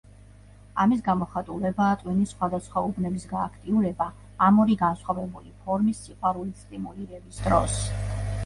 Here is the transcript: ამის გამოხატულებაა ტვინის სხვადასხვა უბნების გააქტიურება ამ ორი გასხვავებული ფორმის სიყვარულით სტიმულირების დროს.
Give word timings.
ამის 0.83 1.03
გამოხატულებაა 1.07 1.99
ტვინის 2.03 2.31
სხვადასხვა 2.35 2.83
უბნების 2.87 3.27
გააქტიურება 3.33 4.09
ამ 4.49 4.59
ორი 4.65 4.79
გასხვავებული 4.83 5.55
ფორმის 5.67 6.03
სიყვარულით 6.07 6.65
სტიმულირების 6.67 7.47
დროს. 7.49 7.79